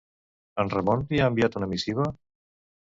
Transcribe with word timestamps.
En 0.63 0.71
Ramon 0.77 1.05
li 1.13 1.21
ha 1.23 1.29
enviat 1.35 1.61
una 1.63 1.73
missiva? 1.77 2.11